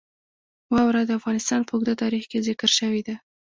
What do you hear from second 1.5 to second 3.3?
په اوږده تاریخ کې ذکر شوې ده.